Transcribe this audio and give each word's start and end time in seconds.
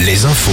les 0.00 0.26
infos. 0.26 0.50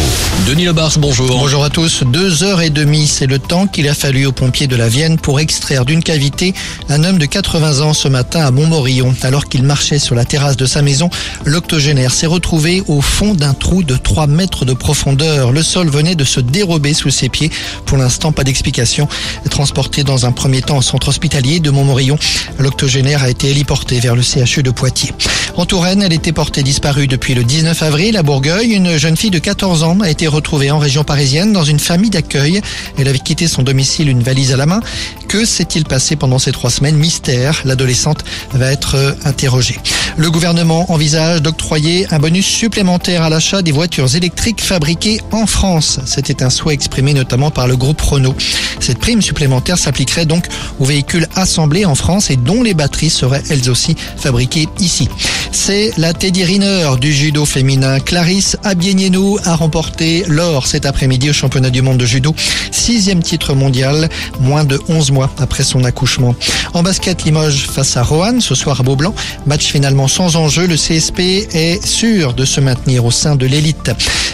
Denis 0.47 0.63
Lebarge, 0.63 0.97
bonjour. 0.97 1.27
Bonjour 1.27 1.61
à 1.65 1.69
tous. 1.69 2.03
Deux 2.03 2.43
heures 2.43 2.61
et 2.61 2.69
demie, 2.69 3.05
c'est 3.05 3.27
le 3.27 3.37
temps 3.37 3.67
qu'il 3.67 3.89
a 3.89 3.93
fallu 3.93 4.25
aux 4.25 4.31
pompiers 4.31 4.67
de 4.67 4.77
la 4.77 4.87
Vienne 4.87 5.17
pour 5.17 5.41
extraire 5.41 5.83
d'une 5.83 6.01
cavité 6.01 6.53
un 6.87 7.03
homme 7.03 7.17
de 7.17 7.25
80 7.25 7.81
ans 7.81 7.93
ce 7.93 8.07
matin 8.07 8.45
à 8.45 8.49
Montmorillon. 8.49 9.13
Alors 9.23 9.49
qu'il 9.49 9.63
marchait 9.63 9.99
sur 9.99 10.15
la 10.15 10.23
terrasse 10.23 10.55
de 10.55 10.65
sa 10.65 10.81
maison, 10.81 11.09
l'octogénaire 11.43 12.13
s'est 12.13 12.27
retrouvé 12.27 12.81
au 12.87 13.01
fond 13.01 13.33
d'un 13.33 13.53
trou 13.53 13.83
de 13.83 13.97
3 13.97 14.27
mètres 14.27 14.63
de 14.63 14.73
profondeur. 14.73 15.51
Le 15.51 15.63
sol 15.63 15.89
venait 15.89 16.15
de 16.15 16.23
se 16.23 16.39
dérober 16.39 16.93
sous 16.93 17.09
ses 17.09 17.27
pieds. 17.27 17.51
Pour 17.85 17.97
l'instant, 17.97 18.31
pas 18.31 18.45
d'explication. 18.45 19.09
Transporté 19.49 20.05
dans 20.05 20.25
un 20.25 20.31
premier 20.31 20.61
temps 20.61 20.77
au 20.77 20.81
centre 20.81 21.09
hospitalier 21.09 21.59
de 21.59 21.71
Montmorillon, 21.71 22.17
l'octogénaire 22.57 23.21
a 23.21 23.29
été 23.29 23.49
héliporté 23.49 23.99
vers 23.99 24.15
le 24.15 24.21
CHU 24.21 24.63
de 24.63 24.71
Poitiers. 24.71 25.11
En 25.57 25.65
Touraine, 25.65 26.01
elle 26.01 26.13
était 26.13 26.31
portée 26.31 26.63
disparue 26.63 27.07
depuis 27.07 27.33
le 27.33 27.43
19 27.43 27.83
avril 27.83 28.15
à 28.15 28.23
Bourgueil. 28.23 28.71
Une 28.71 28.97
jeune 28.97 29.17
fille 29.17 29.31
de 29.31 29.39
14 29.39 29.83
ans 29.83 29.99
a 29.99 30.09
été 30.09 30.27
retrouvée 30.27 30.71
en 30.71 30.79
région 30.79 31.03
parisienne 31.03 31.51
dans 31.51 31.65
une 31.65 31.79
famille 31.79 32.09
d'accueil. 32.09 32.61
Elle 32.97 33.09
avait 33.09 33.19
quitté 33.19 33.47
son 33.47 33.61
domicile 33.61 34.07
une 34.07 34.23
valise 34.23 34.53
à 34.53 34.57
la 34.57 34.65
main. 34.65 34.79
Que 35.27 35.43
s'est-il 35.43 35.83
passé 35.83 36.15
pendant 36.15 36.39
ces 36.39 36.53
trois 36.53 36.69
semaines 36.69 36.95
Mystère. 36.95 37.61
L'adolescente 37.65 38.23
va 38.53 38.71
être 38.71 38.95
euh, 38.95 39.11
interrogée. 39.25 39.77
Le 40.17 40.31
gouvernement 40.31 40.91
envisage 40.91 41.41
d'octroyer 41.41 42.07
un 42.11 42.19
bonus 42.19 42.45
supplémentaire 42.45 43.23
à 43.23 43.29
l'achat 43.29 43.61
des 43.61 43.71
voitures 43.71 44.15
électriques 44.15 44.61
fabriquées 44.61 45.21
en 45.31 45.45
France. 45.45 45.99
C'était 46.05 46.43
un 46.43 46.49
souhait 46.49 46.73
exprimé 46.73 47.13
notamment 47.13 47.51
par 47.51 47.67
le 47.67 47.75
groupe 47.77 48.01
Renault. 48.01 48.35
Cette 48.79 48.99
prime 48.99 49.21
supplémentaire 49.21 49.77
s'appliquerait 49.77 50.25
donc 50.25 50.47
aux 50.79 50.85
véhicules 50.85 51.27
assemblés 51.35 51.85
en 51.85 51.95
France 51.95 52.29
et 52.29 52.35
dont 52.35 52.63
les 52.63 52.73
batteries 52.73 53.09
seraient 53.09 53.43
elles 53.49 53.69
aussi 53.69 53.95
fabriquées 54.17 54.67
ici. 54.79 55.07
C'est 55.53 55.91
la 55.97 56.13
Teddy 56.13 56.45
Riner 56.45 56.91
du 56.99 57.11
judo 57.11 57.45
féminin. 57.45 57.99
Clarisse 57.99 58.57
Abienieno 58.63 59.37
a 59.43 59.55
remporté 59.55 60.23
l'or 60.27 60.65
cet 60.65 60.85
après-midi 60.85 61.29
au 61.29 61.33
championnat 61.33 61.69
du 61.69 61.81
monde 61.81 61.97
de 61.97 62.05
judo. 62.05 62.33
Sixième 62.71 63.21
titre 63.21 63.53
mondial, 63.53 64.09
moins 64.39 64.63
de 64.63 64.79
11 64.87 65.11
mois 65.11 65.29
après 65.39 65.63
son 65.63 65.83
accouchement. 65.83 66.35
En 66.73 66.83
basket, 66.83 67.25
Limoges 67.25 67.67
face 67.67 67.97
à 67.97 68.03
Roanne 68.03 68.39
ce 68.39 68.55
soir 68.55 68.79
à 68.79 68.83
Beaublanc. 68.83 69.13
Match 69.45 69.65
finalement 69.65 70.07
sans 70.07 70.37
enjeu. 70.37 70.67
Le 70.67 70.75
CSP 70.75 71.19
est 71.53 71.85
sûr 71.85 72.33
de 72.33 72.45
se 72.45 72.61
maintenir 72.61 73.03
au 73.03 73.11
sein 73.11 73.35
de 73.35 73.45
l'élite. 73.45 73.91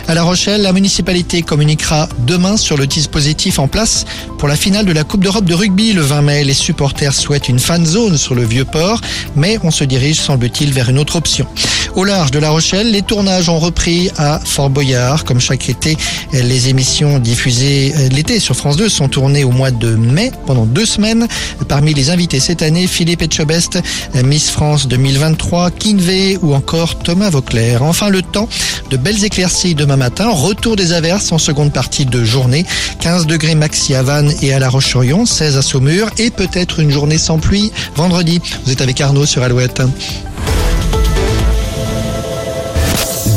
À 0.07 0.13
La 0.13 0.23
Rochelle, 0.23 0.61
la 0.61 0.71
municipalité 0.71 1.41
communiquera 1.41 2.07
demain 2.25 2.57
sur 2.57 2.77
le 2.77 2.87
dispositif 2.87 3.59
en 3.59 3.67
place 3.67 4.05
pour 4.37 4.47
la 4.47 4.55
finale 4.55 4.85
de 4.85 4.93
la 4.93 5.03
Coupe 5.03 5.21
d'Europe 5.21 5.45
de 5.45 5.55
rugby 5.55 5.93
le 5.93 6.01
20 6.01 6.21
mai. 6.21 6.43
Les 6.43 6.53
supporters 6.53 7.13
souhaitent 7.13 7.49
une 7.49 7.59
fan 7.59 7.85
zone 7.85 8.17
sur 8.17 8.35
le 8.35 8.45
vieux 8.45 8.65
port, 8.65 9.01
mais 9.35 9.57
on 9.63 9.71
se 9.71 9.83
dirige, 9.83 10.17
semble-t-il, 10.17 10.71
vers 10.71 10.89
une 10.89 10.99
autre 11.07 11.15
option. 11.15 11.47
Au 11.95 12.03
large 12.03 12.31
de 12.31 12.39
La 12.39 12.49
Rochelle, 12.49 12.91
les 12.91 13.01
tournages 13.01 13.47
ont 13.47 13.59
repris 13.59 14.11
à 14.17 14.41
Fort 14.43 14.69
Boyard. 14.69 15.23
Comme 15.23 15.39
chaque 15.39 15.69
été, 15.69 15.97
les 16.33 16.67
émissions 16.67 17.17
diffusées 17.17 17.93
l'été 18.11 18.41
sur 18.41 18.57
France 18.57 18.75
2 18.75 18.89
sont 18.89 19.07
tournées 19.07 19.45
au 19.45 19.51
mois 19.51 19.71
de 19.71 19.95
mai 19.95 20.31
pendant 20.45 20.65
deux 20.65 20.85
semaines. 20.85 21.25
Parmi 21.69 21.93
les 21.93 22.09
invités 22.09 22.41
cette 22.41 22.61
année, 22.61 22.87
Philippe 22.87 23.21
Etchebest, 23.21 23.79
Miss 24.21 24.49
France 24.49 24.89
2023, 24.89 25.71
Kinvey 25.71 26.37
ou 26.41 26.53
encore 26.53 26.99
Thomas 26.99 27.29
Vauclair. 27.29 27.83
Enfin, 27.83 28.09
le 28.09 28.21
temps 28.21 28.49
de 28.89 28.97
belles 28.97 29.23
éclaircies 29.23 29.73
demain 29.73 29.95
matin. 29.95 30.29
Retour 30.29 30.75
des 30.75 30.91
averses 30.91 31.31
en 31.31 31.37
seconde 31.37 31.71
partie 31.71 32.05
de 32.05 32.25
journée. 32.25 32.65
15 32.99 33.27
degrés 33.27 33.55
maxi 33.55 33.95
à 33.95 34.03
Vannes 34.03 34.33
et 34.41 34.53
à 34.53 34.59
La 34.59 34.67
Roche-sur-Yon, 34.67 35.25
16 35.25 35.55
à 35.55 35.61
Saumur 35.61 36.09
et 36.17 36.31
peut-être 36.31 36.81
une 36.81 36.91
journée 36.91 37.17
sans 37.17 37.39
pluie 37.39 37.71
vendredi. 37.95 38.41
Vous 38.65 38.73
êtes 38.73 38.81
avec 38.81 38.99
Arnaud 38.99 39.25
sur 39.25 39.41
Alouette. 39.41 39.81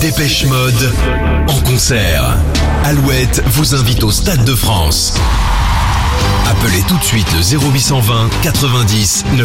Dépêche 0.00 0.46
Mode 0.46 0.92
en 1.48 1.60
concert. 1.60 2.38
Alouette 2.84 3.42
vous 3.48 3.74
invite 3.74 4.02
au 4.02 4.10
Stade 4.10 4.44
de 4.44 4.54
France. 4.54 5.12
Appelez 6.46 6.82
tout 6.88 6.96
de 6.96 7.04
suite 7.04 7.26
le 7.32 7.58
0820 7.58 8.30
90 8.42 9.24
9. 9.32 9.38